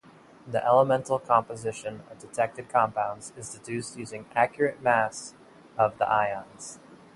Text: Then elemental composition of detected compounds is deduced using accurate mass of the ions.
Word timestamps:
Then 0.47 0.63
elemental 0.63 1.19
composition 1.19 2.01
of 2.09 2.17
detected 2.17 2.69
compounds 2.69 3.33
is 3.37 3.53
deduced 3.53 3.97
using 3.97 4.25
accurate 4.35 4.81
mass 4.81 5.35
of 5.77 5.99
the 5.99 6.09
ions. 6.09 6.79